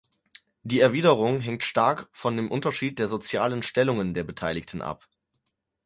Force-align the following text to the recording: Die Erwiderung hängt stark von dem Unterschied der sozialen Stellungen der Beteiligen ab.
Die 0.63 0.79
Erwiderung 0.79 1.41
hängt 1.41 1.63
stark 1.63 2.09
von 2.11 2.35
dem 2.35 2.49
Unterschied 2.49 2.97
der 2.97 3.07
sozialen 3.07 3.61
Stellungen 3.61 4.15
der 4.15 4.23
Beteiligen 4.23 4.81
ab. 4.81 5.07